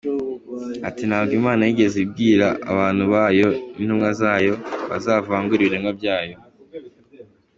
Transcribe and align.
Ati 0.87 1.03
“Ntabwo 1.09 1.33
Imana 1.39 1.61
yigeze 1.63 1.97
ibwira 2.05 2.47
abantu 2.71 3.03
bayo, 3.13 3.47
n’intumwa 3.75 4.09
zayo, 4.21 4.53
ngo 4.57 4.63
bazavangure 4.89 5.59
ibiremwa 5.61 5.91
byayo. 5.99 6.35